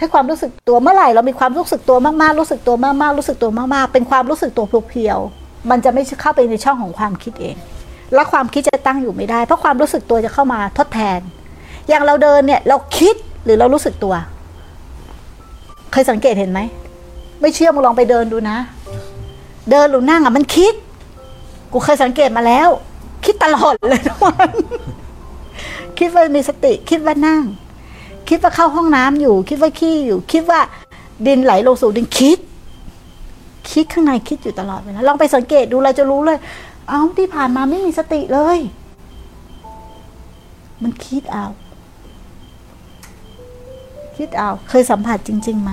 [0.00, 7.56] ช้ความรู้สึกตัวเมื่อไหร่เรามีความรู้สึกตัวมากๆ รู้สึกตัวมากๆ รู้สึกตัวมากๆ เป็นความรู้สึกตัวเพียวๆมันจะไม่เข้าไปในช่องของความคิดเอง
[8.14, 11.20] แล้วความคิดจะตั้งอยู่ไม่ได้ เพราะความรู้สึกตัวจะเข้ามาทดแทน
[11.88, 14.14] อย่างเราเดินเนี่ยเราคิดหรือเรารู้สึกตัว
[15.92, 16.60] เคยสังเกตเห็นไหม
[17.40, 18.58] ไม่เชื่อมึงลองไปเดินดูนะ
[19.70, 20.74] เดินหรือนั่งอะมันคิด
[21.72, 22.68] กูเคยสังเกตมาแล้ว
[23.24, 24.50] คิดตลอดเลยทุกวัน
[25.98, 27.42] คิดว่ามีสติคิดว่านั่ง
[28.30, 30.60] คิดว่าเข้าห้องน้ำอยู่ คิดว่าขี้อยู่ คิดว่า
[31.26, 32.38] ดินไหลลงสู่ดินคิด
[33.70, 36.38] คิดข้างในคิดอยู่ตลอดเวลาลองไปสังเกตดูเราจะรู้เลย
[36.88, 38.58] เอ้าที่ผ่านมาไม่มีสติเลย
[40.82, 41.46] มันคิดเอา
[44.16, 45.72] คิดเอาเคยสัมผัสจริงๆไหม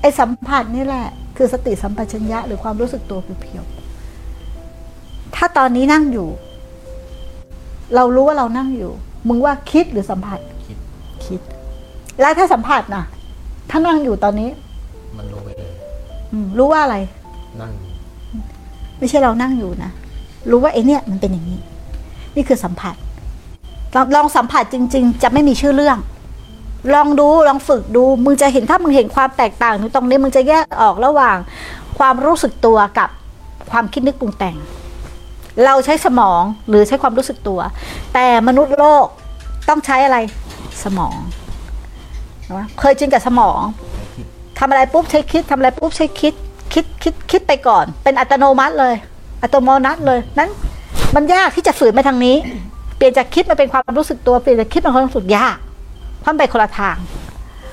[0.00, 1.06] ไอ้สัมผัสนี่แหละ
[1.36, 6.28] คือสติสัมปชัญญะหรือความรู้สึกตัวเพียวๆถ้าตอนนี้นั่งอยู่
[7.94, 8.92] เรารู้ว่าเรานั่งอยู่
[9.28, 10.78] มึงว่าคิดหรือสัมผัสคิด
[11.26, 11.40] คิด
[12.20, 13.04] แล้วถ้าสัมผัสนะ
[13.70, 14.50] ถ้านั่งอยู่ตอนนี้
[15.16, 15.70] มันรู้ไปเลย
[16.32, 16.96] อืมรู้ว่าอะไร
[17.60, 17.88] นั่งอยู่
[18.98, 19.90] ไม่ใช่เรานั่งอยู่นะ
[20.50, 21.60] รู้ว่าไอ้เนี่ย มันเป็นอย่างนี้
[22.36, 22.94] นี่คือสัมผัส
[23.94, 25.98] ลองลองสัมผัสจริง ๆ จะไม่มีชื่อเรื่อง
[26.94, 31.36] ลองดูลองฝึกดู มึงจะเห็นถ้ามึงเห็นความแตกต่างอยู่ตรงนี้มึงจะแยกออกระหว่าง
[31.98, 33.08] ความรู้สึกตัวกับ
[33.70, 34.56] ความคิดนึกปรุงแต่ง
[35.64, 37.60] เราใช้สมองหรือใช้ความรู้สึกตัว
[38.14, 39.06] แต่มนุษย์โลก
[39.68, 40.18] ต้องใช้อะไร
[40.84, 41.47] สมองนะ
[42.80, 43.60] เคยชินกับสมอง
[43.96, 44.26] ไม่คิด
[44.58, 46.34] ทำอะไรปุ๊บใช้คิดทำอะไรปุ๊บใช้คิด
[46.72, 48.94] คิดคิดคิดไปก่อน เป็นอัตโนมัติเลย
[49.42, 50.50] อัตโนมัติเลยนั้น
[51.14, 52.36] มันยากที่จะฝืนไปทางนี้
[52.96, 55.56] เปลี่ยนจากคิดมาเป็นความรู้สึกตัวเปลี่ยนจากคิดเป็นความรู้สึกยาก
[56.20, 56.96] เพราะมันไปคนละทาง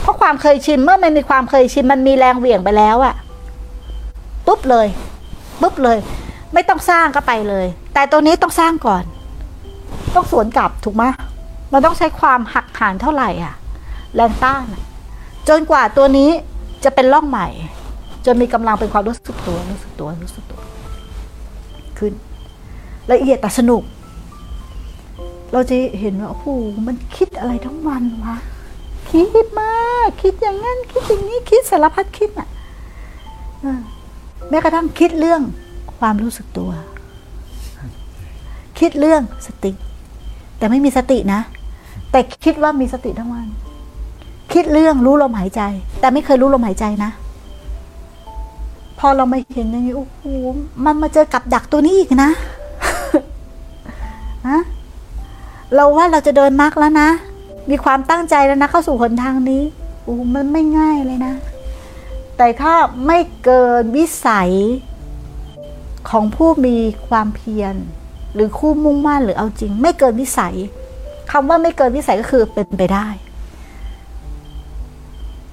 [0.00, 3.14] เพราะความเคยชินเมื่อมันมีความเคยชินมันมีแรงเหวี่ยงไปแล้วอะ
[4.46, 4.86] ปุ๊บเลย
[5.60, 5.98] ปุ๊บเลย
[6.54, 9.04] ไม่ต้องสร้างก็ไปเลย แต่ตัวนี้ต้องสร้างก่อน
[10.14, 11.04] ต้องสวนกลับถูกไหม
[11.72, 13.54] มันต้องใช้ความหักหานเท่าไหร่อะ
[14.14, 14.82] แรงต้านอะ
[15.48, 16.30] จนกว่าตัวนี้
[16.84, 17.48] จะเป็นร่องใหม่
[18.26, 20.60] จนมีกำลังเป็นความรู้สึกตัวรู้สึกตัวรู้สึกตัว
[21.98, 22.12] ขึ้น
[23.12, 23.82] ละเอียดแต่สนุก
[25.52, 26.46] เราจะเห็นว่าโอ้โห
[26.86, 28.36] มันคิดอะไรทั้งวันวะ
[29.10, 32.48] คิดมากคิดอย่างนั้นคิดอย่างนี้คิดสารพัดคิดอะ
[34.50, 35.42] แม้กระทั่งคิดเรื่อง
[35.98, 36.70] ความรู้สึกตัว
[38.78, 39.72] คิดเรื่องสติ
[40.58, 41.40] แต่ไม่มีสตินะ
[42.10, 43.46] แต่คิดว่ามีสติทั้งวัน
[44.52, 45.62] คิดเรื่องรู้ลมหายใจ
[46.00, 47.10] แต่ไม่เคยรู้ลมหายใจนะ
[48.98, 50.22] พอเราไม่เห็นอย่างนี้โอ้โห
[50.84, 52.30] มันมาเจอกับดักตัวนี้อีกนะ
[54.48, 54.60] ฮะ
[55.74, 57.08] เราว่าเราจะเดินมรรคแล้วนะ
[57.70, 59.62] มีความตั้งใจแล้วนะ เข้าสู่หนทางนี้
[60.02, 61.34] โอ้มันไม่ง่ายเลยนะ
[62.36, 62.74] แต่ถ้า
[63.06, 64.50] ไม่เกินวิสัย
[66.10, 66.76] ของผู้มี
[67.08, 67.74] ความเพียร
[68.34, 70.54] หรือคู่มุ่งมั่นหรือเอาจริง ไม่เกินวิสัย
[71.30, 73.06] คำว่าไม่เกินวิสัยก็คือเป็นไปได้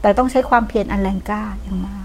[0.06, 2.05] แต่ต้องใช้ความเพียรอันแรงกล้าอย่างมาก